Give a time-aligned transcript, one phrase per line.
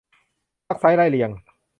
[0.67, 1.29] ซักไซ้ไล่เลียง